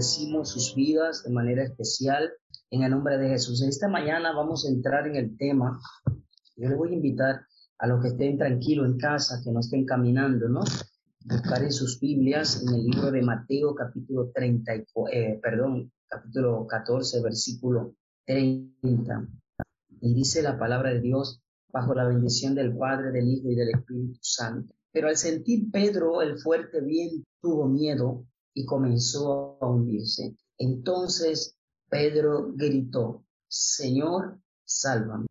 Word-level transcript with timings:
bendecimos 0.00 0.48
sus 0.48 0.74
vidas 0.74 1.24
de 1.24 1.30
manera 1.30 1.62
especial 1.62 2.32
en 2.70 2.84
el 2.84 2.90
nombre 2.90 3.18
de 3.18 3.28
Jesús. 3.28 3.62
Esta 3.62 3.86
mañana 3.86 4.32
vamos 4.32 4.64
a 4.64 4.70
entrar 4.70 5.06
en 5.06 5.16
el 5.16 5.36
tema. 5.36 5.78
Yo 6.56 6.70
le 6.70 6.74
voy 6.74 6.92
a 6.92 6.94
invitar 6.94 7.42
a 7.78 7.86
los 7.86 8.00
que 8.00 8.08
estén 8.08 8.38
tranquilos 8.38 8.86
en 8.86 8.96
casa, 8.96 9.42
que 9.44 9.52
no 9.52 9.60
estén 9.60 9.84
caminando, 9.84 10.48
¿no? 10.48 10.62
Buscar 11.26 11.62
en 11.62 11.72
sus 11.72 12.00
Biblias 12.00 12.62
en 12.62 12.76
el 12.76 12.86
libro 12.86 13.10
de 13.10 13.20
Mateo 13.20 13.74
capítulo 13.74 14.30
30, 14.34 14.72
eh, 15.12 15.38
perdón, 15.42 15.92
capítulo 16.08 16.66
14, 16.66 17.22
versículo 17.22 17.94
30. 18.24 19.28
Y 20.00 20.14
dice 20.14 20.40
la 20.40 20.58
palabra 20.58 20.94
de 20.94 21.02
Dios 21.02 21.42
bajo 21.70 21.94
la 21.94 22.08
bendición 22.08 22.54
del 22.54 22.74
Padre, 22.74 23.12
del 23.12 23.28
Hijo 23.28 23.50
y 23.50 23.54
del 23.54 23.68
Espíritu 23.68 24.18
Santo. 24.22 24.72
Pero 24.92 25.08
al 25.08 25.18
sentir 25.18 25.70
Pedro 25.70 26.22
el 26.22 26.38
fuerte 26.38 26.80
viento, 26.80 27.26
tuvo 27.42 27.68
miedo 27.68 28.24
y 28.54 28.64
comenzó 28.64 29.58
a 29.60 29.66
hundirse. 29.66 30.36
Entonces 30.58 31.56
Pedro 31.88 32.52
gritó, 32.54 33.24
Señor, 33.48 34.40
sálvame. 34.64 35.26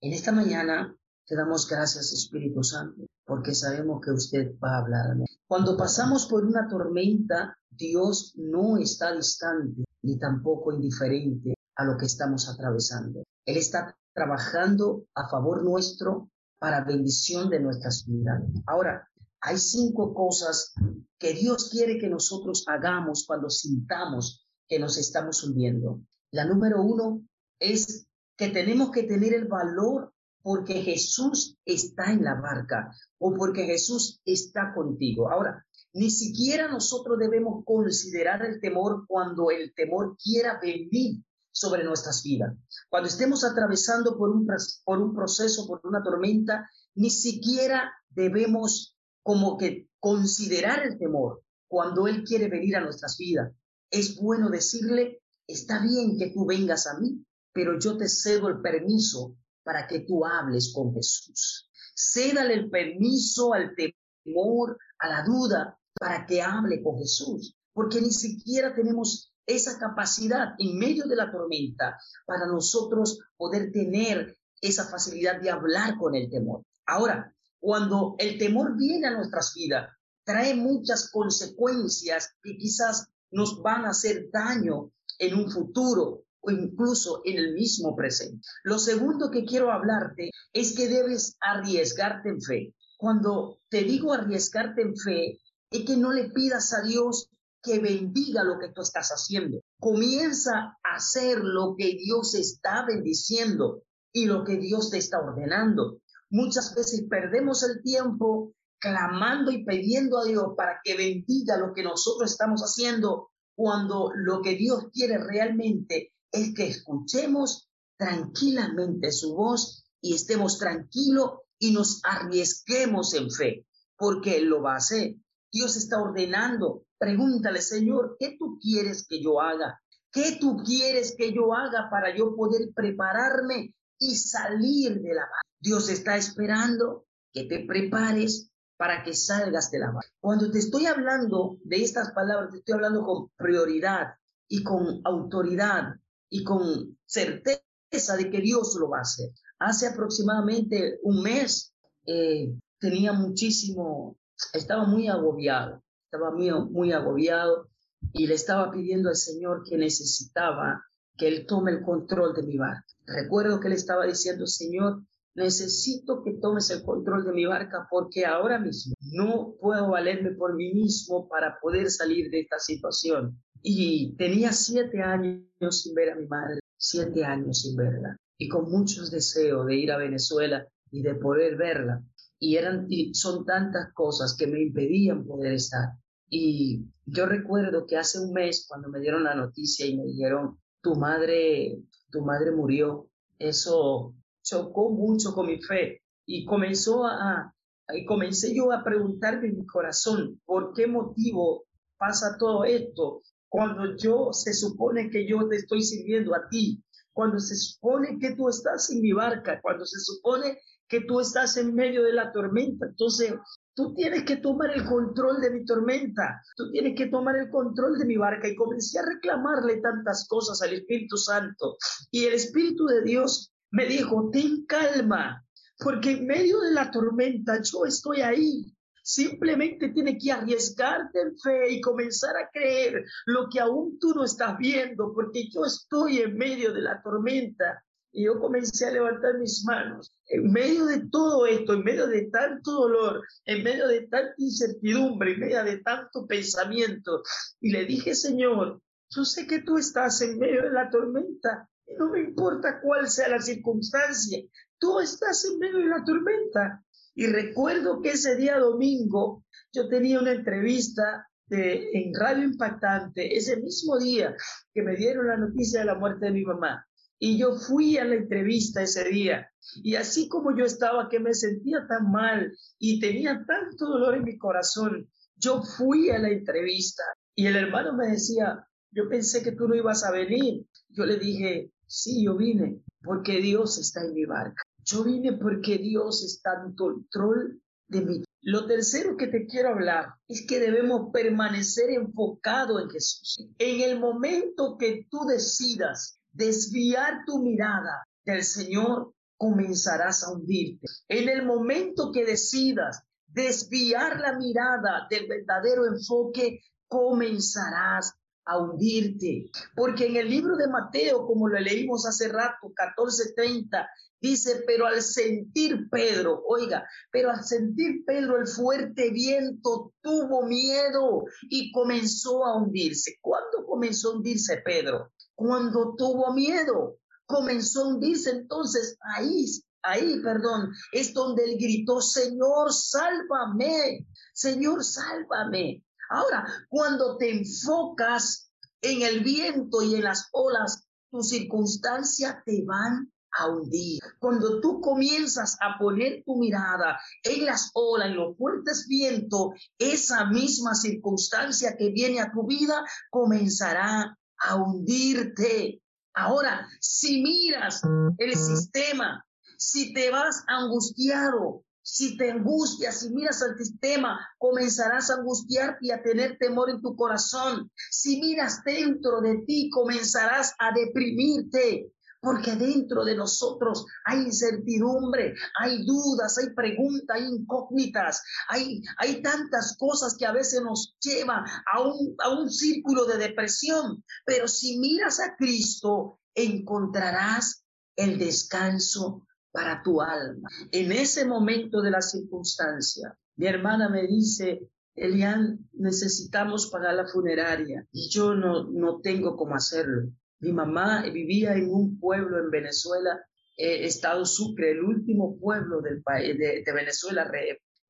En 0.00 0.12
esta 0.12 0.32
mañana 0.32 0.96
te 1.26 1.36
damos 1.36 1.68
gracias, 1.68 2.12
Espíritu 2.12 2.62
Santo, 2.62 3.06
porque 3.24 3.54
sabemos 3.54 4.00
que 4.00 4.12
usted 4.12 4.58
va 4.62 4.76
a 4.76 4.78
hablarme. 4.78 5.26
Cuando 5.46 5.76
pasamos 5.76 6.26
por 6.26 6.44
una 6.44 6.68
tormenta, 6.68 7.56
Dios 7.68 8.34
no 8.36 8.78
está 8.78 9.14
distante 9.14 9.84
ni 10.02 10.18
tampoco 10.18 10.72
indiferente 10.72 11.54
a 11.76 11.84
lo 11.84 11.96
que 11.96 12.06
estamos 12.06 12.48
atravesando. 12.48 13.24
Él 13.44 13.56
está 13.56 13.96
trabajando 14.12 15.04
a 15.14 15.28
favor 15.28 15.62
nuestro 15.62 16.30
para 16.58 16.84
bendición 16.84 17.48
de 17.48 17.60
nuestras 17.60 18.04
vidas. 18.06 18.42
Ahora, 18.66 19.08
hay 19.40 19.58
cinco 19.58 20.14
cosas 20.14 20.74
que 21.18 21.32
Dios 21.32 21.70
quiere 21.70 21.98
que 21.98 22.08
nosotros 22.08 22.64
hagamos 22.66 23.24
cuando 23.26 23.50
sintamos 23.50 24.46
que 24.68 24.78
nos 24.78 24.98
estamos 24.98 25.42
hundiendo. 25.44 26.00
La 26.30 26.44
número 26.44 26.82
uno 26.82 27.22
es 27.58 28.06
que 28.36 28.48
tenemos 28.48 28.90
que 28.90 29.02
tener 29.02 29.34
el 29.34 29.46
valor 29.46 30.12
porque 30.42 30.82
Jesús 30.82 31.58
está 31.64 32.12
en 32.12 32.24
la 32.24 32.34
barca 32.34 32.90
o 33.18 33.34
porque 33.34 33.64
Jesús 33.64 34.20
está 34.24 34.72
contigo. 34.74 35.30
Ahora, 35.30 35.66
ni 35.92 36.10
siquiera 36.10 36.68
nosotros 36.68 37.18
debemos 37.18 37.64
considerar 37.64 38.44
el 38.44 38.60
temor 38.60 39.04
cuando 39.06 39.50
el 39.50 39.74
temor 39.74 40.16
quiera 40.22 40.58
venir 40.62 41.22
sobre 41.50 41.84
nuestras 41.84 42.22
vidas. 42.22 42.56
Cuando 42.88 43.08
estemos 43.08 43.44
atravesando 43.44 44.16
por 44.16 44.30
un, 44.30 44.46
por 44.84 44.98
un 44.98 45.14
proceso, 45.14 45.66
por 45.66 45.80
una 45.84 46.02
tormenta, 46.02 46.70
ni 46.94 47.10
siquiera 47.10 47.92
debemos 48.08 48.96
como 49.22 49.56
que 49.56 49.88
considerar 49.98 50.84
el 50.86 50.98
temor 50.98 51.42
cuando 51.68 52.06
Él 52.08 52.24
quiere 52.24 52.48
venir 52.48 52.76
a 52.76 52.80
nuestras 52.80 53.16
vidas. 53.18 53.52
Es 53.90 54.16
bueno 54.16 54.50
decirle, 54.50 55.22
está 55.46 55.82
bien 55.82 56.18
que 56.18 56.30
tú 56.30 56.46
vengas 56.46 56.86
a 56.86 56.98
mí, 56.98 57.24
pero 57.52 57.78
yo 57.78 57.96
te 57.96 58.08
cedo 58.08 58.48
el 58.48 58.60
permiso 58.60 59.36
para 59.62 59.86
que 59.86 60.00
tú 60.00 60.24
hables 60.24 60.72
con 60.74 60.94
Jesús. 60.94 61.70
Cédale 61.94 62.54
el 62.54 62.70
permiso 62.70 63.52
al 63.52 63.74
temor, 63.74 64.78
a 64.98 65.08
la 65.08 65.24
duda, 65.24 65.78
para 65.94 66.24
que 66.24 66.40
hable 66.40 66.82
con 66.82 66.98
Jesús, 66.98 67.56
porque 67.72 68.00
ni 68.00 68.10
siquiera 68.10 68.74
tenemos 68.74 69.32
esa 69.46 69.78
capacidad 69.78 70.54
en 70.58 70.78
medio 70.78 71.06
de 71.06 71.16
la 71.16 71.30
tormenta 71.30 71.98
para 72.26 72.46
nosotros 72.46 73.18
poder 73.36 73.72
tener 73.72 74.36
esa 74.60 74.88
facilidad 74.88 75.40
de 75.40 75.50
hablar 75.50 75.98
con 75.98 76.14
el 76.14 76.30
temor. 76.30 76.62
Ahora, 76.86 77.34
cuando 77.60 78.16
el 78.18 78.38
temor 78.38 78.76
viene 78.76 79.06
a 79.06 79.12
nuestras 79.12 79.52
vidas, 79.54 79.90
trae 80.24 80.54
muchas 80.54 81.10
consecuencias 81.10 82.34
que 82.42 82.56
quizás 82.56 83.08
nos 83.30 83.62
van 83.62 83.84
a 83.84 83.90
hacer 83.90 84.30
daño 84.32 84.90
en 85.18 85.34
un 85.34 85.50
futuro 85.50 86.24
o 86.40 86.50
incluso 86.50 87.20
en 87.24 87.38
el 87.38 87.52
mismo 87.52 87.94
presente. 87.94 88.46
Lo 88.64 88.78
segundo 88.78 89.30
que 89.30 89.44
quiero 89.44 89.70
hablarte 89.70 90.30
es 90.52 90.74
que 90.74 90.88
debes 90.88 91.36
arriesgarte 91.40 92.30
en 92.30 92.40
fe. 92.40 92.74
Cuando 92.96 93.60
te 93.68 93.82
digo 93.82 94.12
arriesgarte 94.12 94.82
en 94.82 94.96
fe, 94.96 95.38
es 95.70 95.84
que 95.84 95.96
no 95.96 96.12
le 96.12 96.30
pidas 96.30 96.72
a 96.72 96.82
Dios 96.82 97.28
que 97.62 97.78
bendiga 97.78 98.42
lo 98.42 98.58
que 98.58 98.68
tú 98.68 98.80
estás 98.80 99.10
haciendo. 99.10 99.60
Comienza 99.78 100.78
a 100.82 100.96
hacer 100.96 101.38
lo 101.38 101.74
que 101.76 101.94
Dios 101.94 102.34
está 102.34 102.84
bendiciendo 102.86 103.82
y 104.12 104.24
lo 104.24 104.44
que 104.44 104.56
Dios 104.56 104.90
te 104.90 104.98
está 104.98 105.20
ordenando. 105.20 105.99
Muchas 106.30 106.74
veces 106.74 107.04
perdemos 107.08 107.62
el 107.62 107.82
tiempo 107.82 108.54
clamando 108.78 109.50
y 109.50 109.64
pidiendo 109.64 110.18
a 110.18 110.24
Dios 110.24 110.54
para 110.56 110.80
que 110.82 110.96
bendiga 110.96 111.58
lo 111.58 111.74
que 111.74 111.82
nosotros 111.82 112.30
estamos 112.30 112.62
haciendo 112.62 113.30
cuando 113.54 114.10
lo 114.14 114.40
que 114.40 114.54
Dios 114.54 114.86
quiere 114.92 115.18
realmente 115.18 116.12
es 116.32 116.54
que 116.54 116.68
escuchemos 116.68 117.68
tranquilamente 117.98 119.12
su 119.12 119.34
voz 119.34 119.84
y 120.00 120.14
estemos 120.14 120.58
tranquilos 120.58 121.40
y 121.58 121.72
nos 121.72 122.00
arriesguemos 122.04 123.12
en 123.12 123.30
fe, 123.30 123.66
porque 123.98 124.38
Él 124.38 124.46
lo 124.46 124.62
va 124.62 124.74
a 124.74 124.78
hacer. 124.78 125.16
Dios 125.52 125.76
está 125.76 126.00
ordenando 126.00 126.86
Pregúntale, 127.00 127.62
Señor, 127.62 128.16
¿qué 128.20 128.36
tú 128.38 128.58
quieres 128.60 129.06
que 129.08 129.22
yo 129.22 129.40
haga? 129.40 129.80
¿Qué 130.12 130.36
tú 130.38 130.58
quieres 130.58 131.14
que 131.16 131.32
yo 131.32 131.54
haga 131.54 131.88
para 131.90 132.14
yo 132.14 132.36
poder 132.36 132.74
prepararme 132.74 133.74
y 133.98 134.16
salir 134.16 135.00
de 135.00 135.14
la? 135.14 135.22
Dios 135.60 135.88
está 135.88 136.16
esperando 136.16 137.06
que 137.32 137.44
te 137.44 137.64
prepares 137.64 138.50
para 138.76 139.02
que 139.02 139.14
salgas 139.14 139.70
de 139.70 139.78
la 139.78 139.90
barca. 139.90 140.12
Cuando 140.20 140.50
te 140.50 140.58
estoy 140.58 140.86
hablando 140.86 141.58
de 141.64 141.82
estas 141.82 142.12
palabras, 142.12 142.50
te 142.50 142.58
estoy 142.58 142.74
hablando 142.74 143.04
con 143.04 143.28
prioridad 143.36 144.14
y 144.48 144.62
con 144.62 145.00
autoridad 145.04 145.94
y 146.28 146.42
con 146.44 146.98
certeza 147.04 148.16
de 148.16 148.30
que 148.30 148.40
Dios 148.40 148.76
lo 148.80 148.88
va 148.88 148.98
a 148.98 149.02
hacer. 149.02 149.30
Hace 149.58 149.86
aproximadamente 149.86 150.98
un 151.02 151.22
mes 151.22 151.74
eh, 152.06 152.52
tenía 152.78 153.12
muchísimo, 153.12 154.16
estaba 154.54 154.84
muy 154.84 155.08
agobiado 155.08 155.82
estaba 156.10 156.32
muy, 156.32 156.50
muy 156.70 156.92
agobiado 156.92 157.68
y 158.12 158.26
le 158.26 158.34
estaba 158.34 158.72
pidiendo 158.72 159.10
al 159.10 159.16
Señor 159.16 159.62
que 159.62 159.76
necesitaba 159.76 160.84
que 161.16 161.28
Él 161.28 161.46
tome 161.46 161.70
el 161.70 161.82
control 161.82 162.34
de 162.34 162.42
mi 162.42 162.58
barca. 162.58 162.84
Recuerdo 163.06 163.60
que 163.60 163.68
le 163.68 163.76
estaba 163.76 164.06
diciendo, 164.06 164.46
Señor, 164.46 165.04
necesito 165.34 166.22
que 166.22 166.34
tomes 166.34 166.70
el 166.70 166.82
control 166.82 167.24
de 167.24 167.32
mi 167.32 167.46
barca 167.46 167.86
porque 167.90 168.26
ahora 168.26 168.58
mismo 168.58 168.94
no 169.00 169.54
puedo 169.60 169.90
valerme 169.90 170.32
por 170.32 170.54
mí 170.54 170.72
mismo 170.72 171.28
para 171.28 171.58
poder 171.60 171.90
salir 171.90 172.30
de 172.30 172.40
esta 172.40 172.58
situación. 172.58 173.40
Y 173.62 174.14
tenía 174.16 174.52
siete 174.52 175.02
años 175.02 175.82
sin 175.82 175.94
ver 175.94 176.10
a 176.10 176.16
mi 176.16 176.26
madre, 176.26 176.60
siete 176.76 177.24
años 177.24 177.62
sin 177.62 177.76
verla, 177.76 178.16
y 178.38 178.48
con 178.48 178.70
muchos 178.70 179.10
deseos 179.10 179.66
de 179.66 179.76
ir 179.76 179.92
a 179.92 179.98
Venezuela 179.98 180.66
y 180.90 181.02
de 181.02 181.14
poder 181.14 181.56
verla 181.56 182.02
y 182.40 182.56
eran 182.56 182.86
y 182.88 183.14
son 183.14 183.44
tantas 183.44 183.92
cosas 183.92 184.34
que 184.34 184.46
me 184.46 184.62
impedían 184.62 185.26
poder 185.26 185.52
estar. 185.52 185.90
Y 186.28 186.86
yo 187.04 187.26
recuerdo 187.26 187.86
que 187.86 187.98
hace 187.98 188.18
un 188.18 188.32
mes 188.32 188.66
cuando 188.66 188.88
me 188.88 189.00
dieron 189.00 189.24
la 189.24 189.34
noticia 189.34 189.86
y 189.86 189.96
me 189.96 190.04
dijeron, 190.04 190.58
tu 190.80 190.94
madre, 190.94 191.82
tu 192.10 192.22
madre 192.22 192.50
murió, 192.52 193.08
eso 193.38 194.14
chocó 194.42 194.90
mucho 194.90 195.32
con 195.32 195.46
mi 195.46 195.60
fe 195.62 196.02
y 196.26 196.44
comenzó 196.44 197.04
a, 197.06 197.54
y 197.92 198.04
comencé 198.04 198.54
yo 198.54 198.72
a 198.72 198.84
preguntarme 198.84 199.48
en 199.48 199.58
mi 199.58 199.66
corazón, 199.66 200.40
¿por 200.44 200.72
qué 200.74 200.86
motivo 200.86 201.64
pasa 201.98 202.36
todo 202.38 202.64
esto? 202.64 203.22
Cuando 203.48 203.96
yo 203.96 204.32
se 204.32 204.54
supone 204.54 205.10
que 205.10 205.28
yo 205.28 205.48
te 205.48 205.56
estoy 205.56 205.82
sirviendo 205.82 206.34
a 206.34 206.48
ti, 206.48 206.82
cuando 207.12 207.38
se 207.40 207.56
supone 207.56 208.18
que 208.18 208.34
tú 208.36 208.48
estás 208.48 208.90
en 208.90 209.00
mi 209.00 209.12
barca, 209.12 209.60
cuando 209.60 209.84
se 209.84 209.98
supone 209.98 210.58
que 210.88 211.02
tú 211.02 211.20
estás 211.20 211.56
en 211.56 211.74
medio 211.74 212.02
de 212.02 212.12
la 212.12 212.32
tormenta. 212.32 212.86
Entonces, 212.86 213.34
tú 213.74 213.94
tienes 213.94 214.24
que 214.24 214.36
tomar 214.36 214.70
el 214.70 214.84
control 214.84 215.40
de 215.40 215.50
mi 215.50 215.64
tormenta, 215.64 216.42
tú 216.56 216.70
tienes 216.70 216.96
que 216.96 217.06
tomar 217.06 217.36
el 217.36 217.48
control 217.48 217.98
de 217.98 218.04
mi 218.04 218.16
barca. 218.16 218.48
Y 218.48 218.56
comencé 218.56 218.98
a 218.98 219.06
reclamarle 219.06 219.80
tantas 219.80 220.26
cosas 220.28 220.60
al 220.62 220.74
Espíritu 220.74 221.16
Santo. 221.16 221.76
Y 222.10 222.24
el 222.24 222.34
Espíritu 222.34 222.86
de 222.86 223.02
Dios 223.02 223.52
me 223.70 223.86
dijo, 223.86 224.30
ten 224.32 224.64
calma, 224.66 225.44
porque 225.78 226.12
en 226.12 226.26
medio 226.26 226.60
de 226.60 226.72
la 226.72 226.90
tormenta 226.90 227.60
yo 227.62 227.84
estoy 227.86 228.20
ahí. 228.20 228.74
Simplemente 229.02 229.88
tienes 229.88 230.22
que 230.22 230.30
arriesgarte 230.30 231.20
en 231.20 231.38
fe 231.38 231.72
y 231.72 231.80
comenzar 231.80 232.36
a 232.36 232.48
creer 232.52 233.04
lo 233.26 233.48
que 233.48 233.60
aún 233.60 233.98
tú 233.98 234.12
no 234.14 234.24
estás 234.24 234.58
viendo, 234.58 235.12
porque 235.14 235.48
yo 235.50 235.64
estoy 235.64 236.18
en 236.18 236.36
medio 236.36 236.72
de 236.72 236.82
la 236.82 237.02
tormenta 237.02 237.82
y 238.12 238.24
yo 238.24 238.38
comencé 238.38 238.86
a 238.86 238.92
levantar 238.92 239.38
mis 239.38 239.64
manos. 239.64 240.12
En 240.26 240.50
medio 240.52 240.86
de 240.86 241.08
todo 241.10 241.46
esto, 241.46 241.74
en 241.74 241.84
medio 241.84 242.06
de 242.06 242.22
tanto 242.30 242.72
dolor, 242.72 243.22
en 243.46 243.62
medio 243.62 243.88
de 243.88 244.02
tanta 244.02 244.34
incertidumbre, 244.36 245.32
en 245.32 245.40
medio 245.40 245.64
de 245.64 245.78
tanto 245.78 246.26
pensamiento, 246.26 247.22
y 247.60 247.70
le 247.70 247.84
dije, 247.84 248.14
Señor, 248.14 248.80
yo 249.10 249.24
sé 249.24 249.46
que 249.46 249.62
tú 249.62 249.78
estás 249.78 250.20
en 250.22 250.38
medio 250.38 250.62
de 250.62 250.70
la 250.70 250.90
tormenta, 250.90 251.68
no 251.98 252.10
me 252.10 252.20
importa 252.20 252.80
cuál 252.80 253.08
sea 253.08 253.28
la 253.28 253.40
circunstancia, 253.40 254.38
tú 254.78 255.00
estás 255.00 255.44
en 255.44 255.58
medio 255.58 255.78
de 255.78 255.86
la 255.86 256.04
tormenta. 256.04 256.84
Y 257.14 257.26
recuerdo 257.26 258.00
que 258.00 258.10
ese 258.10 258.36
día 258.36 258.58
domingo 258.58 259.44
yo 259.72 259.88
tenía 259.88 260.20
una 260.20 260.32
entrevista 260.32 261.26
en 261.50 262.14
Radio 262.14 262.44
Impactante, 262.44 263.36
ese 263.36 263.56
mismo 263.56 263.98
día 263.98 264.36
que 264.72 264.82
me 264.82 264.94
dieron 264.96 265.26
la 265.26 265.36
noticia 265.36 265.80
de 265.80 265.86
la 265.86 265.96
muerte 265.96 266.26
de 266.26 266.32
mi 266.32 266.44
mamá. 266.44 266.86
Y 267.18 267.38
yo 267.38 267.56
fui 267.56 267.98
a 267.98 268.04
la 268.04 268.14
entrevista 268.14 268.82
ese 268.82 269.04
día. 269.04 269.50
Y 269.82 269.96
así 269.96 270.28
como 270.28 270.56
yo 270.56 270.64
estaba, 270.64 271.08
que 271.08 271.20
me 271.20 271.34
sentía 271.34 271.86
tan 271.86 272.10
mal 272.10 272.56
y 272.78 273.00
tenía 273.00 273.44
tanto 273.46 273.86
dolor 273.86 274.16
en 274.16 274.24
mi 274.24 274.38
corazón, 274.38 275.10
yo 275.36 275.62
fui 275.62 276.10
a 276.10 276.18
la 276.18 276.30
entrevista 276.30 277.02
y 277.34 277.46
el 277.46 277.56
hermano 277.56 277.94
me 277.94 278.08
decía, 278.08 278.66
yo 278.90 279.08
pensé 279.08 279.42
que 279.42 279.52
tú 279.52 279.68
no 279.68 279.74
ibas 279.74 280.04
a 280.04 280.12
venir. 280.12 280.66
Yo 280.88 281.04
le 281.04 281.18
dije, 281.18 281.72
sí, 281.90 282.24
yo 282.24 282.36
vine 282.36 282.82
porque 283.02 283.40
Dios 283.40 283.78
está 283.78 284.04
en 284.04 284.14
mi 284.14 284.24
barca. 284.24 284.62
Yo 284.84 285.04
vine 285.04 285.32
porque 285.34 285.78
Dios 285.78 286.24
está 286.24 286.62
en 286.64 286.74
control 286.74 287.60
de 287.88 288.00
mi 288.02 288.24
lo 288.42 288.66
tercero 288.66 289.18
que 289.18 289.26
te 289.26 289.46
quiero 289.46 289.70
hablar 289.70 290.14
es 290.26 290.46
que 290.46 290.60
debemos 290.60 291.10
permanecer 291.12 291.90
enfocado 291.90 292.80
en 292.80 292.88
Jesús. 292.88 293.46
En 293.58 293.82
el 293.82 294.00
momento 294.00 294.78
que 294.78 295.06
tú 295.10 295.26
decidas 295.26 296.18
desviar 296.32 297.24
tu 297.26 297.42
mirada 297.42 298.02
del 298.24 298.42
Señor, 298.42 299.12
comenzarás 299.36 300.24
a 300.24 300.32
hundirte. 300.32 300.86
En 301.08 301.28
el 301.28 301.44
momento 301.44 302.12
que 302.12 302.24
decidas 302.24 303.02
desviar 303.26 304.18
la 304.18 304.38
mirada 304.38 305.06
del 305.10 305.28
verdadero 305.28 305.86
enfoque, 305.86 306.60
comenzarás 306.88 308.14
a 308.44 308.58
hundirte. 308.58 309.50
Porque 309.76 310.06
en 310.06 310.16
el 310.16 310.30
libro 310.30 310.56
de 310.56 310.68
Mateo, 310.68 311.26
como 311.26 311.48
lo 311.48 311.58
leímos 311.58 312.06
hace 312.06 312.28
rato, 312.28 312.72
14:30, 312.74 313.86
Dice, 314.20 314.64
pero 314.66 314.86
al 314.86 315.00
sentir 315.00 315.88
Pedro, 315.90 316.42
oiga, 316.46 316.86
pero 317.10 317.30
al 317.30 317.42
sentir 317.42 318.04
Pedro 318.04 318.36
el 318.36 318.46
fuerte 318.46 319.10
viento 319.10 319.94
tuvo 320.02 320.44
miedo 320.46 321.24
y 321.48 321.72
comenzó 321.72 322.44
a 322.44 322.58
hundirse. 322.58 323.16
¿Cuándo 323.22 323.64
comenzó 323.66 324.10
a 324.10 324.16
hundirse 324.16 324.58
Pedro? 324.58 325.10
Cuando 325.34 325.94
tuvo 325.96 326.34
miedo. 326.34 326.98
Comenzó 327.24 327.84
a 327.84 327.88
hundirse 327.88 328.30
entonces 328.30 328.98
ahí, 329.16 329.46
ahí, 329.82 330.20
perdón, 330.20 330.70
es 330.92 331.14
donde 331.14 331.44
él 331.44 331.56
gritó, 331.58 332.00
Señor, 332.00 332.72
sálvame, 332.72 334.06
Señor, 334.34 334.84
sálvame. 334.84 335.84
Ahora, 336.10 336.44
cuando 336.68 337.16
te 337.16 337.30
enfocas 337.30 338.50
en 338.82 339.02
el 339.02 339.22
viento 339.22 339.82
y 339.82 339.94
en 339.94 340.04
las 340.04 340.28
olas, 340.32 340.86
tus 341.10 341.28
circunstancias 341.28 342.36
te 342.44 342.64
van 342.64 343.12
a 343.32 343.48
hundir. 343.48 344.00
Cuando 344.18 344.60
tú 344.60 344.80
comienzas 344.80 345.56
a 345.60 345.78
poner 345.78 346.24
tu 346.24 346.36
mirada 346.36 346.98
en 347.22 347.44
las 347.44 347.70
olas, 347.74 348.08
en 348.08 348.16
los 348.16 348.36
fuertes 348.36 348.86
vientos, 348.88 349.50
esa 349.78 350.24
misma 350.26 350.74
circunstancia 350.74 351.76
que 351.76 351.90
viene 351.90 352.20
a 352.20 352.32
tu 352.32 352.44
vida 352.44 352.84
comenzará 353.10 354.18
a 354.38 354.56
hundirte. 354.56 355.80
Ahora, 356.14 356.66
si 356.80 357.22
miras 357.22 357.82
el 358.18 358.34
sistema, 358.34 359.24
si 359.56 359.92
te 359.92 360.10
vas 360.10 360.42
angustiado, 360.48 361.64
si 361.82 362.16
te 362.16 362.30
angustias, 362.30 363.00
si 363.00 363.10
miras 363.10 363.42
al 363.42 363.56
sistema, 363.56 364.18
comenzarás 364.38 365.10
a 365.10 365.14
angustiarte 365.14 365.86
y 365.86 365.90
a 365.90 366.02
tener 366.02 366.36
temor 366.38 366.70
en 366.70 366.80
tu 366.80 366.94
corazón. 366.94 367.70
Si 367.90 368.20
miras 368.20 368.62
dentro 368.64 369.20
de 369.20 369.42
ti, 369.46 369.70
comenzarás 369.70 370.54
a 370.58 370.72
deprimirte 370.72 371.92
porque 372.20 372.54
dentro 372.54 373.04
de 373.04 373.16
nosotros 373.16 373.86
hay 374.04 374.20
incertidumbre, 374.20 375.34
hay 375.58 375.84
dudas, 375.86 376.36
hay 376.38 376.54
preguntas, 376.54 377.16
hay 377.16 377.24
incógnitas, 377.24 378.22
hay, 378.48 378.82
hay 378.98 379.22
tantas 379.22 379.76
cosas 379.78 380.16
que 380.18 380.26
a 380.26 380.32
veces 380.32 380.60
nos 380.62 380.96
llevan 381.00 381.44
a 381.72 381.80
un, 381.80 382.14
a 382.18 382.28
un 382.28 382.50
círculo 382.50 383.06
de 383.06 383.16
depresión. 383.16 384.04
Pero 384.26 384.46
si 384.48 384.78
miras 384.78 385.18
a 385.18 385.34
Cristo, 385.36 386.20
encontrarás 386.34 387.64
el 387.96 388.18
descanso 388.18 389.26
para 389.52 389.82
tu 389.82 390.00
alma. 390.00 390.48
En 390.70 390.92
ese 390.92 391.24
momento 391.24 391.82
de 391.82 391.90
la 391.90 392.02
circunstancia, 392.02 393.16
mi 393.36 393.46
hermana 393.46 393.88
me 393.88 394.06
dice, 394.06 394.68
Elian, 394.94 395.58
necesitamos 395.72 396.70
pagar 396.70 396.94
la 396.94 397.06
funeraria 397.06 397.86
y 397.92 398.10
yo 398.10 398.34
no, 398.34 398.70
no 398.70 399.00
tengo 399.00 399.36
cómo 399.36 399.54
hacerlo. 399.54 400.10
Mi 400.40 400.52
mamá 400.52 401.02
vivía 401.12 401.54
en 401.54 401.70
un 401.70 401.98
pueblo 401.98 402.38
en 402.38 402.50
Venezuela, 402.50 403.24
eh, 403.56 403.84
Estado 403.84 404.24
Sucre, 404.24 404.72
el 404.72 404.82
último 404.82 405.38
pueblo 405.38 405.80
del 405.82 406.02
país 406.02 406.36
de, 406.38 406.64
Venezuela, 406.72 407.30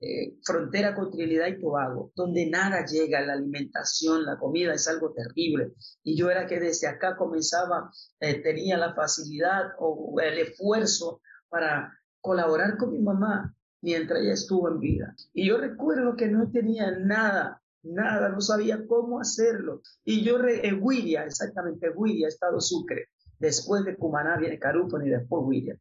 eh, 0.00 0.34
frontera 0.44 0.94
con 0.94 1.10
Trinidad 1.10 1.46
y 1.46 1.60
Tobago, 1.60 2.12
donde 2.16 2.46
nada 2.46 2.84
llega, 2.84 3.20
la 3.20 3.34
alimentación, 3.34 4.24
la 4.24 4.38
comida 4.38 4.74
es 4.74 4.88
algo 4.88 5.12
terrible. 5.12 5.74
Y 6.02 6.16
yo 6.16 6.30
era 6.30 6.46
que 6.46 6.58
desde 6.58 6.88
acá 6.88 7.16
comenzaba, 7.16 7.92
eh, 8.18 8.40
tenía 8.42 8.76
la 8.76 8.94
facilidad 8.94 9.72
o 9.78 10.20
el 10.20 10.38
esfuerzo 10.38 11.20
para 11.50 11.92
colaborar 12.22 12.78
con 12.78 12.92
mi 12.92 13.00
mamá 13.00 13.54
mientras 13.82 14.20
ella 14.20 14.32
estuvo 14.32 14.68
en 14.68 14.80
vida. 14.80 15.14
Y 15.34 15.48
yo 15.48 15.58
recuerdo 15.58 16.16
que 16.16 16.28
no 16.28 16.50
tenía 16.50 16.90
nada 16.92 17.60
nada, 17.82 18.28
no 18.28 18.40
sabía 18.40 18.86
cómo 18.86 19.20
hacerlo. 19.20 19.82
Y 20.04 20.22
yo, 20.22 20.38
en 20.44 20.82
Wiria, 20.82 21.24
exactamente, 21.24 21.90
Wiria, 21.90 22.28
Estado 22.28 22.60
Sucre, 22.60 23.08
después 23.38 23.84
de 23.84 23.96
Cumaná 23.96 24.36
viene 24.36 24.58
Carúpano 24.58 25.06
y 25.06 25.10
después 25.10 25.42
Wiria. 25.44 25.78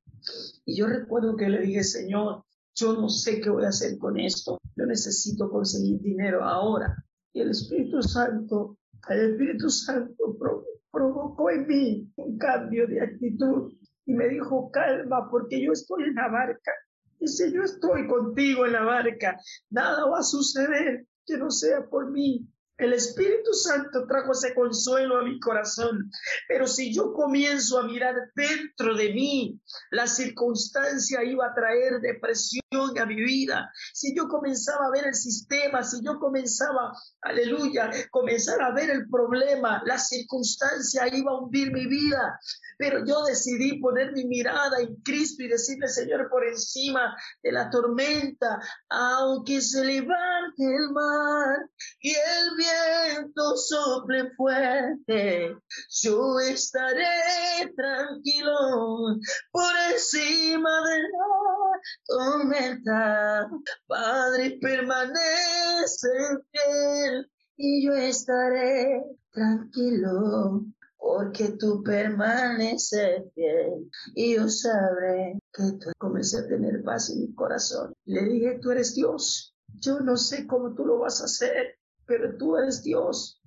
Y 0.65 0.77
yo 0.77 0.87
recuerdo 0.87 1.35
que 1.35 1.49
le 1.49 1.61
dije, 1.61 1.83
Señor, 1.83 2.43
yo 2.75 2.93
no 2.93 3.09
sé 3.09 3.41
qué 3.41 3.49
voy 3.49 3.65
a 3.65 3.69
hacer 3.69 3.97
con 3.97 4.17
esto, 4.19 4.59
yo 4.75 4.85
necesito 4.85 5.49
conseguir 5.49 5.99
dinero 6.01 6.43
ahora. 6.43 6.95
Y 7.33 7.41
el 7.41 7.51
Espíritu 7.51 8.01
Santo, 8.01 8.77
el 9.09 9.31
Espíritu 9.31 9.69
Santo 9.69 10.37
provocó 10.91 11.49
en 11.51 11.67
mí 11.67 12.13
un 12.15 12.37
cambio 12.37 12.87
de 12.87 13.01
actitud 13.01 13.73
y 14.09 14.13
me 14.13 14.27
dijo, 14.27 14.71
calma, 14.71 15.29
porque 15.29 15.63
yo 15.63 15.71
estoy 15.71 16.05
en 16.05 16.15
la 16.15 16.29
barca. 16.29 16.71
Si 17.23 17.53
yo 17.53 17.61
estoy 17.61 18.07
contigo 18.07 18.65
en 18.65 18.73
la 18.73 18.81
barca, 18.81 19.37
nada 19.69 20.07
va 20.07 20.19
a 20.19 20.23
suceder 20.23 21.05
que 21.27 21.37
no 21.37 21.51
sea 21.51 21.85
por 21.85 22.09
mí. 22.09 22.43
El 22.79 22.93
Espíritu 22.93 23.53
Santo 23.53 24.07
trajo 24.07 24.31
ese 24.31 24.55
consuelo 24.55 25.19
a 25.19 25.23
mi 25.23 25.39
corazón. 25.39 26.09
Pero 26.47 26.65
si 26.65 26.91
yo 26.91 27.13
comienzo 27.13 27.77
a 27.77 27.83
mirar 27.83 28.15
dentro 28.33 28.95
de 28.95 29.13
mí, 29.13 29.61
la 29.91 30.07
circunstancia 30.07 31.23
iba 31.23 31.45
a 31.45 31.53
traer 31.53 31.99
depresión 32.01 32.63
a 32.71 33.05
mi 33.05 33.15
vida. 33.15 33.71
Si 33.93 34.15
yo 34.15 34.27
comenzaba 34.27 34.85
a 34.85 34.91
ver 34.91 35.07
el 35.07 35.15
sistema, 35.15 35.83
si 35.83 36.03
yo 36.03 36.19
comenzaba, 36.19 36.93
aleluya, 37.21 37.89
comenzar 38.11 38.61
a 38.61 38.71
ver 38.71 38.91
el 38.91 39.09
problema, 39.09 39.81
la 39.85 39.97
circunstancia 39.97 41.07
iba 41.11 41.31
a 41.31 41.39
hundir 41.39 41.71
mi 41.71 41.87
vida. 41.87 42.39
Pero 42.77 43.03
yo 43.05 43.23
decidí 43.23 43.79
poner 43.79 44.13
mi 44.13 44.25
mirada 44.25 44.79
en 44.79 44.95
Cristo 44.97 45.43
y 45.43 45.47
decirle, 45.47 45.87
Señor, 45.87 46.29
por 46.29 46.47
encima 46.47 47.15
de 47.41 47.51
la 47.51 47.69
tormenta, 47.71 48.59
aunque 48.89 49.61
se 49.61 49.83
levante 49.83 50.63
el 50.63 50.91
mar 50.91 51.69
y 52.01 52.11
el 52.11 52.55
viento 52.55 53.57
sople 53.57 54.31
fuerte, 54.37 55.55
yo 56.03 56.39
estaré 56.39 57.73
tranquilo 57.75 59.17
por 59.51 59.73
encima 59.91 60.69
de 60.87 61.01
la 61.01 61.79
tormenta. 62.05 62.58
Padre, 63.87 64.57
permanece 64.61 66.09
fiel 66.51 67.31
y 67.57 67.85
yo 67.85 67.93
estaré 67.93 69.03
tranquilo 69.31 70.65
porque 70.97 71.49
tú 71.59 71.81
permaneces 71.83 73.23
fiel 73.33 73.89
y 74.15 74.35
yo 74.35 74.49
sabré 74.49 75.39
que 75.53 75.63
tú 75.79 75.89
comencé 75.97 76.39
a 76.39 76.47
tener 76.47 76.83
paz 76.83 77.09
en 77.09 77.21
mi 77.21 77.33
corazón. 77.33 77.93
Le 78.05 78.23
dije, 78.23 78.59
tú 78.61 78.71
eres 78.71 78.95
Dios. 78.95 79.55
Yo 79.79 80.01
no 80.01 80.17
sé 80.17 80.45
cómo 80.45 80.73
tú 80.73 80.85
lo 80.85 80.99
vas 80.99 81.21
a 81.21 81.25
hacer, 81.25 81.77
pero 82.05 82.35
tú 82.37 82.57
eres 82.57 82.83
Dios. 82.83 83.41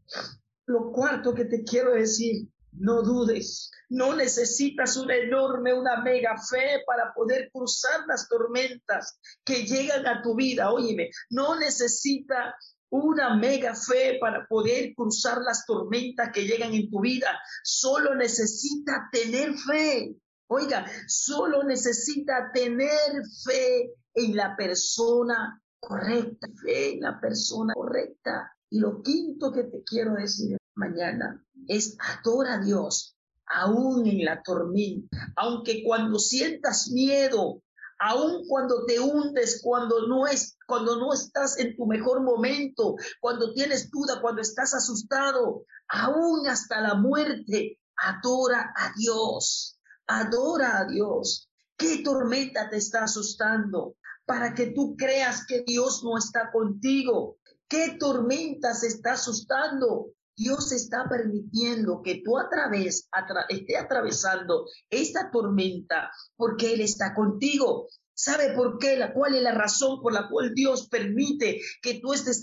Lo 0.67 0.93
cuarto 0.93 1.35
que 1.35 1.45
te 1.45 1.63
quiero 1.65 1.93
decir, 1.93 2.49
no 2.73 3.03
dudes. 3.03 3.71
No 3.89 4.15
necesitas 4.15 4.97
una 4.97 5.17
enorme, 5.17 5.75
una 5.75 6.03
mega 6.03 6.37
fe 6.39 6.83
para 6.87 7.13
poder 7.15 7.51
cruzar 7.53 8.05
las 8.07 8.29
tormentas 8.29 9.19
que 9.45 9.65
llegan 9.67 10.07
a 10.07 10.23
tu 10.23 10.35
vida. 10.35 10.73
Óyeme, 10.73 11.11
no 11.31 11.59
necesitas 11.59 12.55
una 12.91 13.37
mega 13.37 13.75
fe 13.75 14.19
para 14.21 14.47
poder 14.47 14.95
cruzar 14.95 15.39
las 15.43 15.65
tormentas 15.67 16.31
que 16.33 16.45
llegan 16.45 16.73
en 16.75 16.91
tu 16.91 17.01
vida. 17.01 17.29
Solo 17.63 18.15
necesita 18.15 19.09
tener 19.11 19.55
fe. 19.55 20.15
Oiga, 20.49 20.87
solo 21.07 21.63
necesita 21.65 22.51
tener 22.53 23.23
fe 23.45 23.95
en 24.15 24.37
la 24.37 24.55
persona 24.57 25.59
correcta, 25.81 26.47
fe 26.63 26.95
en 26.95 27.01
la 27.01 27.19
persona 27.21 27.73
correcta. 27.75 28.53
Y 28.69 28.81
lo 28.81 29.03
quinto 29.03 29.53
que 29.53 29.65
te 29.65 29.83
quiero 29.85 30.15
decir 30.15 30.57
mañana 30.75 31.43
es 31.69 31.97
adora 31.99 32.55
a 32.55 32.61
Dios 32.61 33.17
aún 33.47 34.07
en 34.07 34.25
la 34.25 34.43
tormenta, 34.43 35.33
aunque 35.37 35.83
cuando 35.85 36.19
sientas 36.19 36.89
miedo, 36.91 37.63
aun 37.99 38.47
cuando 38.49 38.85
te 38.87 38.99
hundes, 38.99 39.61
cuando 39.63 40.07
no 40.09 40.27
es, 40.27 40.57
cuando 40.67 40.97
no 40.97 41.13
estás 41.13 41.59
en 41.59 41.77
tu 41.77 41.87
mejor 41.87 42.23
momento, 42.23 42.97
cuando 43.21 43.53
tienes 43.53 43.91
duda, 43.91 44.21
cuando 44.21 44.41
estás 44.41 44.75
asustado, 44.75 45.65
aún 45.89 46.47
hasta 46.49 46.81
la 46.81 46.95
muerte, 46.95 47.79
adora 47.97 48.73
a 48.77 48.93
Dios, 48.97 49.79
adora 50.07 50.81
a 50.81 50.87
Dios. 50.87 51.49
¿Qué 51.77 52.03
tormenta 52.03 52.71
te 52.71 52.79
está 52.79 53.05
asustando? 53.05 53.97
Para 54.25 54.55
que 54.55 54.67
tú 54.67 54.97
creas 54.97 55.47
que 55.47 55.63
Dios 55.67 56.03
no 56.05 56.17
está 56.17 56.51
contigo. 56.51 57.39
¿Qué 57.69 57.97
tormenta 57.99 58.75
se 58.75 58.89
está 58.89 59.13
asustando? 59.13 60.11
Dios 60.37 60.73
está 60.73 61.09
permitiendo 61.09 62.03
que 62.03 62.23
tú 62.25 62.39
a 62.39 62.49
través, 62.49 63.09
esté 63.49 63.77
atravesando 63.77 64.67
esta 64.91 65.31
tormenta 65.31 66.11
porque 66.37 66.75
Él 66.75 66.81
está 66.81 67.15
contigo. 67.15 67.89
¿Sabe 68.15 68.53
por 68.55 68.79
qué? 68.79 68.97
La, 68.97 69.13
¿Cuál 69.13 69.35
es 69.35 69.43
la 69.43 69.53
razón 69.53 70.01
por 70.01 70.13
la 70.13 70.29
cual 70.29 70.55
Dios 70.55 70.89
permite 70.89 71.61
que 71.81 72.01
tú 72.01 72.13
estés 72.13 72.41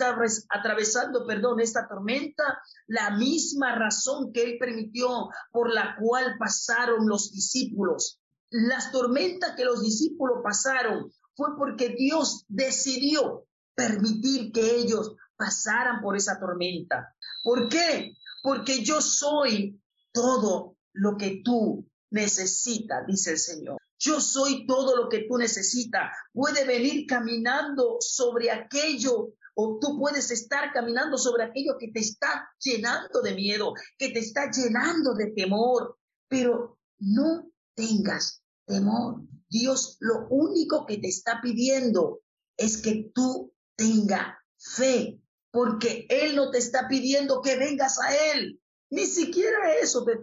atravesando, 0.49 1.25
perdón, 1.25 1.59
esta 1.61 1.87
tormenta? 1.87 2.59
La 2.87 3.11
misma 3.11 3.75
razón 3.75 4.33
que 4.33 4.43
Él 4.43 4.57
permitió 4.59 5.29
por 5.51 5.71
la 5.71 5.95
cual 5.99 6.35
pasaron 6.39 7.07
los 7.07 7.31
discípulos. 7.31 8.19
Las 8.49 8.91
tormentas 8.91 9.55
que 9.55 9.63
los 9.63 9.81
discípulos 9.81 10.39
pasaron 10.43 11.11
fue 11.35 11.55
porque 11.57 11.89
Dios 11.89 12.45
decidió 12.47 13.45
permitir 13.75 14.51
que 14.51 14.75
ellos 14.75 15.15
pasaran 15.37 16.01
por 16.01 16.17
esa 16.17 16.37
tormenta. 16.39 17.15
¿Por 17.43 17.69
qué? 17.69 18.13
Porque 18.43 18.83
yo 18.83 19.01
soy 19.01 19.79
todo 20.11 20.77
lo 20.93 21.17
que 21.17 21.41
tú 21.43 21.87
necesitas, 22.11 23.05
dice 23.07 23.31
el 23.31 23.39
Señor. 23.39 23.77
Yo 23.97 24.21
soy 24.21 24.65
todo 24.65 24.95
lo 24.95 25.09
que 25.09 25.25
tú 25.27 25.37
necesitas. 25.37 26.11
Puede 26.31 26.65
venir 26.65 27.05
caminando 27.05 27.97
sobre 27.99 28.49
aquello 28.49 29.33
o 29.55 29.77
tú 29.79 29.99
puedes 29.99 30.31
estar 30.31 30.71
caminando 30.71 31.17
sobre 31.17 31.43
aquello 31.43 31.77
que 31.77 31.89
te 31.89 31.99
está 31.99 32.49
llenando 32.63 33.21
de 33.21 33.35
miedo, 33.35 33.73
que 33.97 34.09
te 34.09 34.19
está 34.19 34.49
llenando 34.49 35.13
de 35.13 35.31
temor, 35.31 35.97
pero 36.29 36.79
no 36.99 37.51
tengas 37.75 38.41
temor. 38.65 39.21
Dios 39.49 39.97
lo 39.99 40.27
único 40.29 40.85
que 40.85 40.97
te 40.97 41.09
está 41.09 41.41
pidiendo 41.41 42.21
es 42.55 42.81
que 42.81 43.11
tú 43.13 43.51
tengas 43.75 44.37
fe, 44.57 45.19
porque 45.51 46.05
Él 46.09 46.35
no 46.35 46.51
te 46.51 46.57
está 46.57 46.87
pidiendo 46.87 47.41
que 47.41 47.57
vengas 47.57 47.99
a 47.99 48.15
Él. 48.33 48.59
Ni 48.91 49.05
siquiera 49.05 49.75
eso 49.81 50.03
te, 50.03 50.13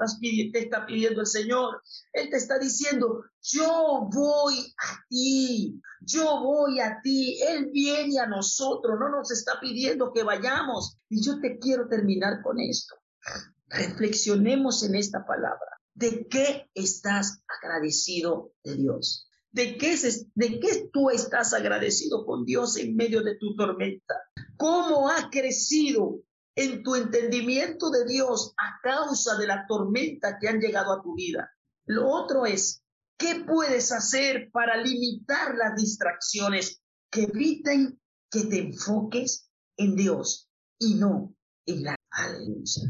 está 0.58 0.86
pidiendo 0.86 1.20
el 1.20 1.26
Señor. 1.26 1.82
Él 2.12 2.28
te 2.30 2.36
está 2.36 2.58
diciendo, 2.58 3.24
yo 3.40 4.08
voy 4.12 4.58
a 4.58 5.04
ti, 5.08 5.80
yo 6.00 6.40
voy 6.40 6.80
a 6.80 7.00
ti. 7.00 7.40
Él 7.42 7.70
viene 7.72 8.18
a 8.18 8.26
nosotros, 8.26 8.96
no 8.98 9.08
nos 9.08 9.30
está 9.30 9.60
pidiendo 9.60 10.12
que 10.12 10.24
vayamos. 10.24 10.98
Y 11.08 11.24
yo 11.24 11.40
te 11.40 11.58
quiero 11.58 11.88
terminar 11.88 12.42
con 12.42 12.58
esto. 12.58 12.96
Reflexionemos 13.68 14.82
en 14.82 14.96
esta 14.96 15.24
palabra. 15.24 15.80
¿De 15.94 16.26
qué 16.28 16.68
estás 16.74 17.42
agradecido 17.62 18.52
de 18.64 18.76
Dios? 18.76 19.28
¿De 19.52 19.78
qué, 19.78 19.96
¿De 20.34 20.60
qué 20.60 20.90
tú 20.92 21.08
estás 21.10 21.54
agradecido 21.54 22.26
con 22.26 22.44
Dios 22.44 22.76
en 22.76 22.96
medio 22.96 23.22
de 23.22 23.36
tu 23.36 23.54
tormenta? 23.54 24.14
¿Cómo 24.56 25.08
ha 25.10 25.28
crecido 25.30 26.20
en 26.54 26.82
tu 26.82 26.94
entendimiento 26.94 27.90
de 27.90 28.06
Dios 28.06 28.54
a 28.56 28.80
causa 28.82 29.36
de 29.36 29.46
la 29.46 29.66
tormenta 29.66 30.38
que 30.38 30.48
han 30.48 30.60
llegado 30.60 30.92
a 30.92 31.02
tu 31.02 31.14
vida? 31.14 31.50
Lo 31.84 32.08
otro 32.08 32.46
es, 32.46 32.82
¿qué 33.18 33.44
puedes 33.46 33.92
hacer 33.92 34.50
para 34.50 34.76
limitar 34.76 35.54
las 35.56 35.76
distracciones 35.76 36.80
que 37.10 37.24
eviten 37.24 38.00
que 38.30 38.44
te 38.44 38.58
enfoques 38.58 39.50
en 39.76 39.94
Dios 39.94 40.48
y 40.78 40.94
no 40.94 41.34
en 41.66 41.84
la 41.84 41.96
aleluya? 42.10 42.82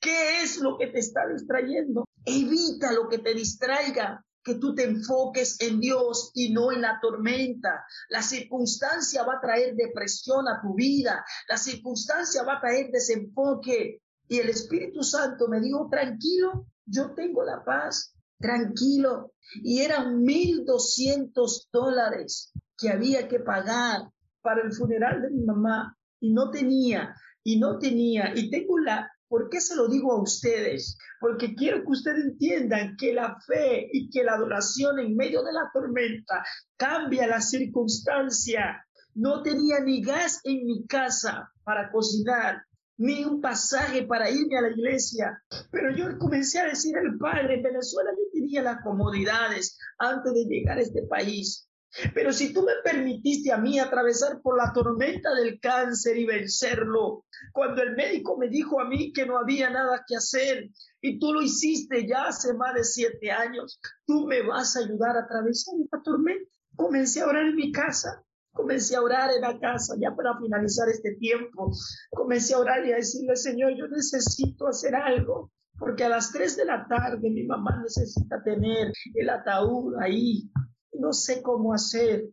¿Qué 0.00 0.42
es 0.42 0.58
lo 0.58 0.76
que 0.76 0.88
te 0.88 0.98
está 0.98 1.26
distrayendo? 1.28 2.04
Evita 2.24 2.92
lo 2.92 3.08
que 3.08 3.18
te 3.18 3.34
distraiga 3.34 4.25
que 4.46 4.54
tú 4.54 4.76
te 4.76 4.84
enfoques 4.84 5.60
en 5.60 5.80
Dios 5.80 6.30
y 6.32 6.52
no 6.52 6.70
en 6.70 6.80
la 6.80 7.00
tormenta. 7.02 7.84
La 8.10 8.22
circunstancia 8.22 9.24
va 9.24 9.34
a 9.34 9.40
traer 9.40 9.74
depresión 9.74 10.46
a 10.46 10.62
tu 10.62 10.76
vida. 10.76 11.24
La 11.48 11.56
circunstancia 11.56 12.44
va 12.44 12.54
a 12.54 12.60
traer 12.60 12.92
desenfoque. 12.92 14.00
Y 14.28 14.38
el 14.38 14.48
Espíritu 14.48 15.02
Santo 15.02 15.48
me 15.48 15.60
dijo, 15.60 15.88
tranquilo, 15.90 16.68
yo 16.84 17.12
tengo 17.14 17.42
la 17.42 17.64
paz, 17.64 18.14
tranquilo. 18.38 19.32
Y 19.64 19.80
eran 19.80 20.22
mil 20.22 20.64
doscientos 20.64 21.68
dólares 21.72 22.52
que 22.78 22.90
había 22.90 23.26
que 23.26 23.40
pagar 23.40 24.02
para 24.42 24.62
el 24.62 24.72
funeral 24.72 25.22
de 25.22 25.30
mi 25.30 25.42
mamá. 25.42 25.98
Y 26.20 26.32
no 26.32 26.52
tenía, 26.52 27.16
y 27.42 27.58
no 27.58 27.80
tenía. 27.80 28.32
Y 28.36 28.48
tengo 28.48 28.78
la, 28.78 29.10
¿Por 29.28 29.48
qué 29.48 29.60
se 29.60 29.74
lo 29.74 29.88
digo 29.88 30.12
a 30.12 30.22
ustedes? 30.22 30.96
Porque 31.20 31.54
quiero 31.54 31.82
que 31.82 31.90
ustedes 31.90 32.24
entiendan 32.24 32.96
que 32.96 33.12
la 33.12 33.36
fe 33.46 33.88
y 33.92 34.08
que 34.10 34.22
la 34.22 34.34
adoración 34.34 34.98
en 35.00 35.16
medio 35.16 35.42
de 35.42 35.52
la 35.52 35.70
tormenta 35.72 36.44
cambia 36.76 37.26
la 37.26 37.40
circunstancia. 37.40 38.84
No 39.14 39.42
tenía 39.42 39.80
ni 39.80 40.02
gas 40.02 40.40
en 40.44 40.64
mi 40.66 40.86
casa 40.86 41.50
para 41.64 41.90
cocinar, 41.90 42.62
ni 42.98 43.24
un 43.24 43.40
pasaje 43.40 44.06
para 44.06 44.30
irme 44.30 44.58
a 44.58 44.62
la 44.62 44.70
iglesia. 44.70 45.42
Pero 45.70 45.94
yo 45.96 46.18
comencé 46.18 46.60
a 46.60 46.66
decir 46.66 46.96
al 46.96 47.18
Padre, 47.18 47.54
en 47.54 47.62
Venezuela 47.62 48.10
yo 48.12 48.30
tenía 48.32 48.62
las 48.62 48.82
comodidades 48.82 49.78
antes 49.98 50.32
de 50.32 50.44
llegar 50.44 50.78
a 50.78 50.82
este 50.82 51.02
país. 51.02 51.68
Pero 52.14 52.32
si 52.32 52.52
tú 52.52 52.62
me 52.62 52.72
permitiste 52.84 53.52
a 53.52 53.58
mí 53.58 53.78
atravesar 53.78 54.40
por 54.42 54.56
la 54.56 54.72
tormenta 54.72 55.34
del 55.34 55.58
cáncer 55.60 56.16
y 56.16 56.26
vencerlo, 56.26 57.24
cuando 57.52 57.82
el 57.82 57.94
médico 57.94 58.36
me 58.36 58.48
dijo 58.48 58.80
a 58.80 58.88
mí 58.88 59.12
que 59.12 59.26
no 59.26 59.38
había 59.38 59.70
nada 59.70 60.04
que 60.06 60.16
hacer 60.16 60.68
y 61.00 61.18
tú 61.18 61.32
lo 61.32 61.42
hiciste 61.42 62.06
ya 62.06 62.26
hace 62.26 62.54
más 62.54 62.74
de 62.74 62.84
siete 62.84 63.30
años, 63.30 63.80
tú 64.06 64.26
me 64.26 64.42
vas 64.42 64.76
a 64.76 64.80
ayudar 64.80 65.16
a 65.16 65.20
atravesar 65.20 65.74
esta 65.82 66.02
tormenta. 66.02 66.50
Comencé 66.76 67.22
a 67.22 67.26
orar 67.26 67.46
en 67.46 67.56
mi 67.56 67.72
casa, 67.72 68.22
comencé 68.52 68.96
a 68.96 69.02
orar 69.02 69.30
en 69.30 69.40
la 69.40 69.58
casa 69.58 69.94
ya 69.98 70.14
para 70.14 70.38
finalizar 70.38 70.88
este 70.88 71.12
tiempo. 71.16 71.72
Comencé 72.10 72.54
a 72.54 72.58
orar 72.58 72.86
y 72.86 72.92
a 72.92 72.96
decirle, 72.96 73.36
Señor, 73.36 73.72
yo 73.76 73.88
necesito 73.88 74.68
hacer 74.68 74.94
algo. 74.94 75.50
Porque 75.78 76.04
a 76.04 76.08
las 76.08 76.32
tres 76.32 76.56
de 76.56 76.64
la 76.64 76.86
tarde 76.88 77.30
mi 77.30 77.44
mamá 77.44 77.82
necesita 77.82 78.42
tener 78.42 78.92
el 79.14 79.28
ataúd 79.28 79.94
ahí 80.00 80.50
no 80.98 81.12
sé 81.12 81.42
cómo 81.42 81.72
hacer, 81.72 82.28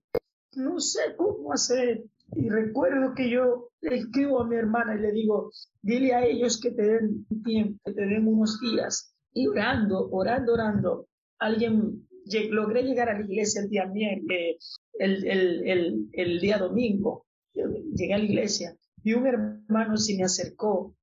no 0.55 0.79
sé 0.79 1.15
cómo 1.17 1.53
hacer. 1.53 2.03
Y 2.35 2.49
recuerdo 2.49 3.13
que 3.15 3.29
yo 3.29 3.69
le 3.81 3.97
escribo 3.97 4.41
a 4.41 4.47
mi 4.47 4.55
hermana 4.55 4.95
y 4.95 5.01
le 5.01 5.11
digo, 5.11 5.51
dile 5.81 6.13
a 6.13 6.25
ellos 6.25 6.59
que 6.59 6.71
te 6.71 6.81
den 6.81 7.25
tiempo, 7.43 7.79
que 7.85 7.93
te 7.93 8.01
den 8.01 8.27
unos 8.27 8.59
días. 8.59 9.15
Y 9.33 9.47
orando, 9.47 10.09
orando, 10.11 10.53
orando, 10.53 11.07
alguien, 11.39 12.07
logré 12.49 12.83
llegar 12.83 13.09
a 13.09 13.19
la 13.19 13.25
iglesia 13.25 13.61
el 13.61 13.69
día 13.69 13.85
miércoles, 13.87 14.75
el, 14.99 16.09
el 16.13 16.39
día 16.39 16.57
domingo. 16.57 17.25
llegué 17.53 18.13
a 18.13 18.17
la 18.17 18.23
iglesia 18.23 18.77
y 19.03 19.13
un 19.13 19.27
hermano 19.27 19.97
se 19.97 20.15
me 20.15 20.23
acercó, 20.23 20.95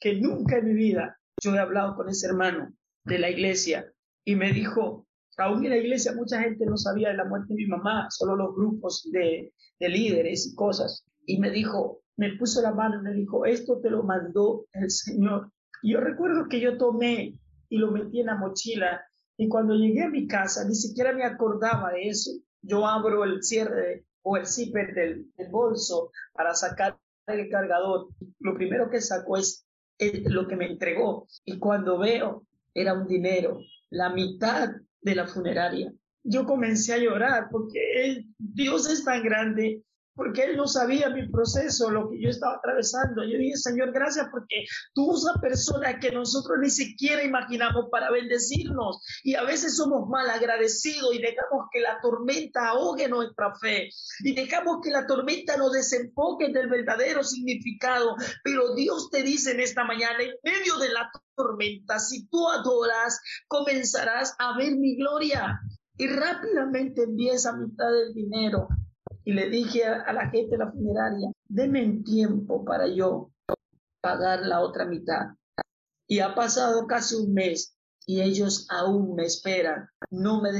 que 0.00 0.14
nunca 0.16 0.58
en 0.58 0.66
mi 0.66 0.74
vida 0.74 1.18
yo 1.42 1.54
he 1.54 1.58
hablado 1.58 1.96
con 1.96 2.08
ese 2.08 2.26
hermano 2.26 2.72
de 3.04 3.18
la 3.18 3.30
iglesia 3.30 3.92
y 4.24 4.36
me 4.36 4.52
dijo, 4.52 5.06
Aún 5.38 5.64
en 5.64 5.70
la 5.70 5.78
iglesia 5.78 6.12
mucha 6.14 6.40
gente 6.40 6.66
no 6.66 6.76
sabía 6.76 7.08
de 7.08 7.16
la 7.16 7.24
muerte 7.24 7.54
de 7.54 7.56
mi 7.56 7.66
mamá, 7.66 8.08
solo 8.10 8.36
los 8.36 8.54
grupos 8.54 9.08
de, 9.10 9.52
líderes 9.80 10.46
y 10.46 10.54
cosas. 10.54 11.04
Y 11.26 11.38
me 11.38 11.50
dijo, 11.50 12.02
me 12.16 12.36
puso 12.36 12.62
la 12.62 12.72
mano 12.72 13.00
y 13.00 13.02
me 13.02 13.14
dijo, 13.14 13.46
esto 13.46 13.80
te 13.80 13.90
lo 13.90 14.02
mandó 14.02 14.66
el 14.72 14.90
Señor. 14.90 15.50
Y 15.82 15.92
yo 15.92 16.00
recuerdo 16.00 16.48
que 16.48 16.60
yo 16.60 16.76
tomé 16.76 17.34
y 17.68 17.78
lo 17.78 17.90
metí 17.90 18.20
en 18.20 18.26
la 18.26 18.36
mochila 18.36 19.02
y 19.36 19.48
cuando 19.48 19.74
llegué 19.74 20.02
a 20.02 20.10
mi 20.10 20.28
casa 20.28 20.64
ni 20.68 20.74
siquiera 20.74 21.12
me 21.12 21.24
acordaba 21.24 21.92
de 21.92 22.08
eso. 22.08 22.30
Yo 22.60 22.86
abro 22.86 23.24
el 23.24 23.42
cierre 23.42 24.04
o 24.22 24.36
el 24.36 24.46
zipper 24.46 24.94
del, 24.94 25.32
bolso 25.50 26.12
para 26.32 26.54
sacar 26.54 26.98
el 27.26 27.48
cargador. 27.48 28.08
Lo 28.38 28.54
primero 28.54 28.88
que 28.90 29.00
sacó 29.00 29.36
es 29.36 29.64
lo 29.98 30.46
que 30.46 30.56
me 30.56 30.66
entregó 30.66 31.26
y 31.44 31.58
cuando 31.58 31.98
veo 31.98 32.46
era 32.74 32.94
un 32.94 33.06
dinero, 33.06 33.58
la 33.90 34.10
mitad 34.10 34.70
de 35.02 35.14
la 35.14 35.26
funeraria. 35.26 35.92
Yo 36.24 36.46
comencé 36.46 36.94
a 36.94 36.98
llorar 36.98 37.48
porque 37.50 38.24
Dios 38.38 38.88
es 38.88 39.04
tan 39.04 39.22
grande 39.22 39.82
porque 40.14 40.42
Él 40.44 40.56
no 40.56 40.66
sabía 40.66 41.08
mi 41.10 41.28
proceso, 41.28 41.90
lo 41.90 42.10
que 42.10 42.20
yo 42.20 42.28
estaba 42.28 42.56
atravesando. 42.56 43.24
Yo 43.24 43.38
dije, 43.38 43.56
Señor, 43.56 43.92
gracias 43.92 44.28
porque 44.30 44.64
tú 44.94 45.12
usas 45.12 45.38
personas 45.40 45.96
que 46.00 46.10
nosotros 46.10 46.58
ni 46.60 46.70
siquiera 46.70 47.22
imaginamos 47.22 47.86
para 47.90 48.10
bendecirnos. 48.10 49.00
Y 49.22 49.34
a 49.34 49.44
veces 49.44 49.76
somos 49.76 50.08
mal 50.08 50.28
agradecidos 50.28 51.14
y 51.14 51.18
dejamos 51.18 51.66
que 51.72 51.80
la 51.80 51.98
tormenta 52.00 52.68
ahogue 52.68 53.08
nuestra 53.08 53.54
fe. 53.60 53.88
Y 54.20 54.34
dejamos 54.34 54.78
que 54.82 54.90
la 54.90 55.06
tormenta 55.06 55.56
nos 55.56 55.72
desenfoque 55.72 56.48
del 56.52 56.68
verdadero 56.68 57.24
significado. 57.24 58.14
Pero 58.44 58.74
Dios 58.74 59.08
te 59.10 59.22
dice 59.22 59.52
en 59.52 59.60
esta 59.60 59.84
mañana, 59.84 60.22
en 60.22 60.32
medio 60.42 60.76
de 60.78 60.90
la 60.90 61.10
tormenta, 61.34 61.98
si 61.98 62.26
tú 62.28 62.48
adoras, 62.48 63.18
comenzarás 63.48 64.34
a 64.38 64.56
ver 64.58 64.76
mi 64.76 64.96
gloria. 64.96 65.58
Y 65.96 66.06
rápidamente 66.08 67.04
envié 67.04 67.32
esa 67.32 67.52
mitad 67.56 67.90
del 67.92 68.14
dinero 68.14 68.68
y 69.24 69.32
le 69.32 69.48
dije 69.50 69.84
a, 69.84 70.12
la 70.12 70.28
gente 70.30 70.52
de 70.52 70.64
la 70.64 70.72
funeraria, 70.72 71.30
denme 71.48 72.02
tiempo 72.04 72.64
para 72.64 72.86
yo 72.88 73.30
pagar 74.00 74.46
la 74.46 74.60
otra 74.60 74.84
mitad. 74.84 75.36
Y 76.08 76.20
ha 76.20 76.34
pasado 76.34 76.86
casi 76.86 77.14
un 77.14 77.32
mes 77.32 77.76
y 78.06 78.20
ellos 78.20 78.66
aún 78.68 79.14
me 79.14 79.24
esperan. 79.24 79.88
No 80.10 80.42
me, 80.42 80.50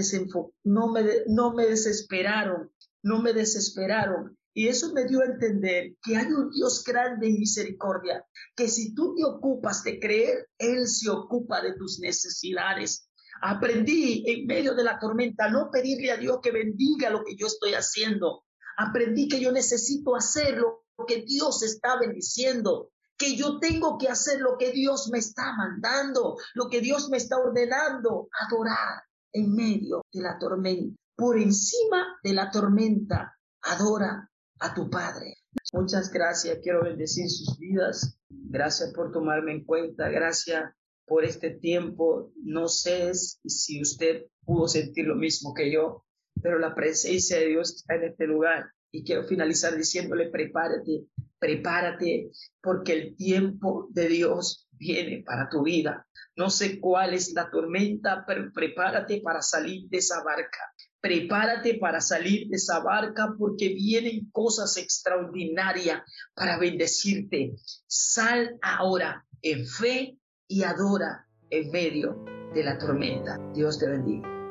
no 0.64 0.92
me, 0.92 1.02
no 1.26 1.52
me 1.54 1.66
desesperaron, 1.66 2.70
no 3.02 3.20
me 3.20 3.32
desesperaron. 3.32 4.36
Y 4.54 4.68
eso 4.68 4.92
me 4.92 5.06
dio 5.06 5.20
a 5.20 5.26
entender 5.26 5.94
que 6.02 6.16
hay 6.16 6.26
un 6.26 6.50
Dios 6.50 6.84
grande 6.84 7.26
en 7.26 7.38
misericordia, 7.38 8.24
que 8.54 8.68
si 8.68 8.94
tú 8.94 9.14
te 9.14 9.24
ocupas 9.24 9.82
de 9.82 9.98
creer, 9.98 10.48
Él 10.58 10.86
se 10.86 11.08
ocupa 11.08 11.62
de 11.62 11.74
tus 11.74 11.98
necesidades. 12.00 13.08
Aprendí 13.40 14.24
en 14.26 14.46
medio 14.46 14.74
de 14.74 14.84
la 14.84 14.98
tormenta 14.98 15.48
no 15.48 15.70
pedirle 15.70 16.12
a 16.12 16.16
Dios 16.18 16.38
que 16.42 16.52
bendiga 16.52 17.10
lo 17.10 17.24
que 17.24 17.34
yo 17.34 17.46
estoy 17.46 17.72
haciendo. 17.72 18.44
Aprendí 18.82 19.28
que 19.28 19.40
yo 19.40 19.52
necesito 19.52 20.16
hacer 20.16 20.58
lo 20.58 20.82
que 21.06 21.22
Dios 21.22 21.62
está 21.62 21.98
bendiciendo, 22.00 22.90
que 23.16 23.36
yo 23.36 23.60
tengo 23.60 23.96
que 23.96 24.08
hacer 24.08 24.40
lo 24.40 24.56
que 24.58 24.72
Dios 24.72 25.08
me 25.12 25.18
está 25.18 25.52
mandando, 25.56 26.36
lo 26.54 26.68
que 26.68 26.80
Dios 26.80 27.08
me 27.08 27.18
está 27.18 27.36
ordenando, 27.36 28.28
adorar 28.46 29.04
en 29.32 29.54
medio 29.54 30.02
de 30.12 30.22
la 30.22 30.36
tormenta. 30.38 30.96
Por 31.14 31.38
encima 31.38 32.18
de 32.24 32.32
la 32.32 32.50
tormenta, 32.50 33.38
adora 33.62 34.28
a 34.58 34.74
tu 34.74 34.90
Padre. 34.90 35.36
Muchas 35.72 36.10
gracias, 36.10 36.58
quiero 36.62 36.82
bendecir 36.82 37.30
sus 37.30 37.58
vidas. 37.58 38.18
Gracias 38.28 38.92
por 38.92 39.12
tomarme 39.12 39.52
en 39.52 39.64
cuenta, 39.64 40.08
gracias 40.08 40.72
por 41.06 41.24
este 41.24 41.50
tiempo. 41.50 42.32
No 42.42 42.66
sé 42.66 43.12
si 43.14 43.80
usted 43.80 44.24
pudo 44.44 44.66
sentir 44.66 45.06
lo 45.06 45.14
mismo 45.14 45.54
que 45.54 45.72
yo, 45.72 46.04
pero 46.40 46.58
la 46.58 46.74
presencia 46.74 47.38
de 47.38 47.48
Dios 47.48 47.74
está 47.74 47.94
en 47.96 48.04
este 48.04 48.26
lugar. 48.26 48.70
Y 48.90 49.04
quiero 49.04 49.24
finalizar 49.24 49.76
diciéndole, 49.76 50.28
prepárate, 50.28 51.06
prepárate, 51.38 52.30
porque 52.62 52.92
el 52.92 53.16
tiempo 53.16 53.88
de 53.90 54.08
Dios 54.08 54.68
viene 54.72 55.22
para 55.24 55.48
tu 55.48 55.62
vida. 55.62 56.06
No 56.36 56.50
sé 56.50 56.80
cuál 56.80 57.14
es 57.14 57.32
la 57.34 57.50
tormenta, 57.50 58.24
pero 58.26 58.50
prepárate 58.52 59.20
para 59.20 59.42
salir 59.42 59.88
de 59.88 59.98
esa 59.98 60.22
barca. 60.22 60.58
Prepárate 61.00 61.74
para 61.78 62.00
salir 62.00 62.48
de 62.48 62.56
esa 62.56 62.80
barca 62.80 63.34
porque 63.38 63.70
vienen 63.70 64.30
cosas 64.30 64.76
extraordinarias 64.76 66.02
para 66.34 66.58
bendecirte. 66.58 67.54
Sal 67.86 68.56
ahora 68.62 69.26
en 69.42 69.66
fe 69.66 70.16
y 70.48 70.62
adora 70.62 71.26
en 71.50 71.70
medio 71.70 72.24
de 72.54 72.64
la 72.64 72.78
tormenta. 72.78 73.38
Dios 73.52 73.78
te 73.78 73.88
bendiga. 73.88 74.41